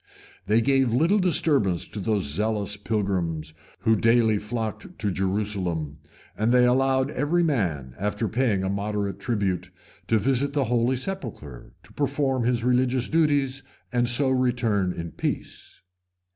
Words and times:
They 0.47 0.61
gave 0.61 0.93
little 0.93 1.19
disturbance 1.19 1.87
to 1.89 1.99
those 1.99 2.23
zealous 2.23 2.75
pilgrims 2.75 3.53
who 3.81 3.95
daily 3.95 4.39
flocked 4.39 4.97
to 4.97 5.11
Jerusalem; 5.11 5.99
and 6.35 6.51
they 6.51 6.65
allowed 6.65 7.11
every 7.11 7.43
man, 7.43 7.93
after 7.99 8.27
paying 8.27 8.63
a 8.63 8.69
moderate 8.71 9.19
tribute, 9.19 9.69
to 10.07 10.17
visit 10.17 10.53
the 10.53 10.63
holy 10.63 10.95
sepulchre, 10.95 11.73
to 11.83 11.93
perform 11.93 12.45
his 12.45 12.63
religious 12.63 13.09
duties, 13.09 13.61
and 13.93 14.09
so 14.09 14.29
return 14.31 14.91
in 14.91 15.11
peace. 15.11 15.83